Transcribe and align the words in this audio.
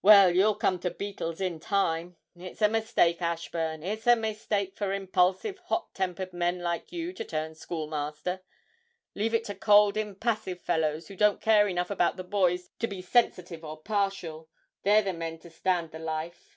Well, 0.00 0.34
you'll 0.34 0.54
come 0.54 0.78
to 0.78 0.90
beetles 0.90 1.38
in 1.38 1.60
time. 1.60 2.16
It's 2.34 2.62
a 2.62 2.68
mistake, 2.70 3.20
Ashburn, 3.20 3.82
it's 3.82 4.06
a 4.06 4.16
mistake 4.16 4.74
for 4.74 4.90
impulsive, 4.94 5.58
hot 5.66 5.92
tempered 5.94 6.32
men 6.32 6.60
like 6.60 6.92
you 6.92 7.12
to 7.12 7.22
turn 7.26 7.54
schoolmaster 7.54 8.40
leave 9.14 9.34
it 9.34 9.44
to 9.44 9.54
cold, 9.54 9.98
impassive 9.98 10.62
fellows 10.62 11.08
who 11.08 11.14
don't 11.16 11.42
care 11.42 11.68
enough 11.68 11.90
about 11.90 12.16
the 12.16 12.24
boys 12.24 12.70
to 12.78 12.86
be 12.86 13.02
sensitive 13.02 13.64
or 13.66 13.76
partial 13.82 14.48
they're 14.82 15.02
the 15.02 15.12
men 15.12 15.38
to 15.40 15.50
stand 15.50 15.90
the 15.90 15.98
life!' 15.98 16.56